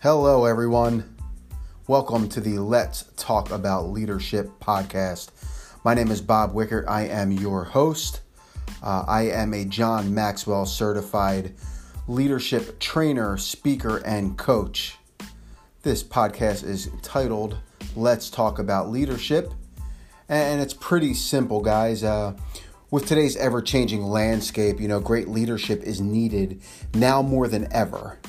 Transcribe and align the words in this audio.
Hello, 0.00 0.44
everyone. 0.44 1.16
Welcome 1.88 2.28
to 2.28 2.40
the 2.40 2.60
Let's 2.60 3.06
Talk 3.16 3.50
About 3.50 3.88
Leadership 3.88 4.48
podcast. 4.60 5.30
My 5.82 5.92
name 5.92 6.12
is 6.12 6.20
Bob 6.20 6.54
Wickert. 6.54 6.84
I 6.86 7.08
am 7.08 7.32
your 7.32 7.64
host. 7.64 8.20
Uh, 8.80 9.04
I 9.08 9.22
am 9.22 9.52
a 9.52 9.64
John 9.64 10.14
Maxwell 10.14 10.66
certified 10.66 11.54
leadership 12.06 12.78
trainer, 12.78 13.36
speaker, 13.38 13.96
and 14.06 14.38
coach. 14.38 14.96
This 15.82 16.04
podcast 16.04 16.62
is 16.62 16.90
titled 17.02 17.56
Let's 17.96 18.30
Talk 18.30 18.60
About 18.60 18.90
Leadership. 18.90 19.52
And 20.28 20.60
it's 20.60 20.74
pretty 20.74 21.12
simple, 21.12 21.60
guys. 21.60 22.04
Uh, 22.04 22.34
with 22.92 23.06
today's 23.06 23.36
ever 23.36 23.60
changing 23.60 24.04
landscape, 24.04 24.80
you 24.80 24.86
know, 24.86 25.00
great 25.00 25.26
leadership 25.26 25.82
is 25.82 26.00
needed 26.00 26.62
now 26.94 27.20
more 27.20 27.48
than 27.48 27.66
ever. 27.72 28.20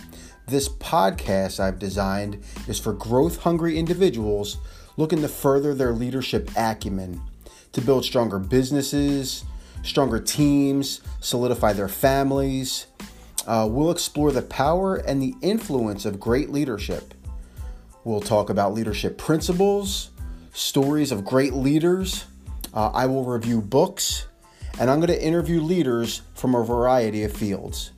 This 0.50 0.68
podcast 0.68 1.60
I've 1.60 1.78
designed 1.78 2.44
is 2.68 2.80
for 2.80 2.92
growth 2.94 3.44
hungry 3.44 3.78
individuals 3.78 4.58
looking 4.98 5.22
to 5.22 5.28
further 5.28 5.76
their 5.76 5.94
leadership 5.94 6.50
acumen, 6.58 7.22
to 7.72 7.82
build 7.82 8.04
stronger 8.04 8.40
businesses, 8.40 9.44
stronger 9.84 10.20
teams, 10.20 11.02
solidify 11.20 11.74
their 11.74 11.88
families. 11.88 12.88
Uh, 13.46 13.68
we'll 13.70 13.92
explore 13.92 14.32
the 14.32 14.42
power 14.42 14.96
and 14.96 15.22
the 15.22 15.36
influence 15.44 16.04
of 16.04 16.20
great 16.20 16.50
leadership. 16.50 17.14
We'll 18.04 18.20
talk 18.20 18.50
about 18.50 18.74
leadership 18.74 19.20
principles, 19.20 20.10
stories 20.52 21.12
of 21.12 21.24
great 21.24 21.54
leaders. 21.54 22.26
Uh, 22.74 22.90
I 22.90 23.06
will 23.06 23.24
review 23.24 23.62
books 23.62 24.26
and 24.80 24.90
I'm 24.90 24.98
going 24.98 25.10
to 25.10 25.24
interview 25.24 25.62
leaders 25.62 26.24
from 26.34 26.56
a 26.56 26.64
variety 26.64 27.24
of 27.24 27.34
fields. 27.34 27.92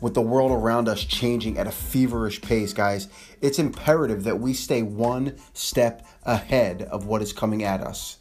With 0.00 0.14
the 0.14 0.20
world 0.20 0.52
around 0.52 0.88
us 0.88 1.04
changing 1.04 1.56
at 1.58 1.66
a 1.66 1.70
feverish 1.70 2.42
pace, 2.42 2.72
guys, 2.72 3.08
it's 3.40 3.58
imperative 3.58 4.24
that 4.24 4.38
we 4.38 4.52
stay 4.52 4.82
one 4.82 5.36
step 5.54 6.06
ahead 6.24 6.82
of 6.82 7.06
what 7.06 7.22
is 7.22 7.32
coming 7.32 7.64
at 7.64 7.80
us. 7.80 8.18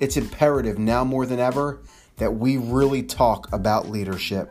It's 0.00 0.16
imperative 0.16 0.78
now 0.78 1.04
more 1.04 1.24
than 1.26 1.38
ever 1.38 1.82
that 2.16 2.32
we 2.32 2.56
really 2.56 3.04
talk 3.04 3.52
about 3.52 3.88
leadership. 3.88 4.50